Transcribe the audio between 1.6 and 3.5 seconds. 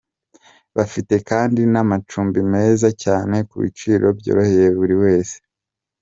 n'amacumbi meza cyane